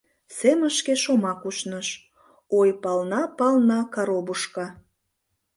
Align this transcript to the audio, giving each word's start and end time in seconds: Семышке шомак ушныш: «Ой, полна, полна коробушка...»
Семышке 0.37 0.93
шомак 1.03 1.41
ушныш: 1.49 1.87
«Ой, 2.59 2.69
полна, 2.83 3.21
полна 3.37 3.79
коробушка...» 3.93 4.65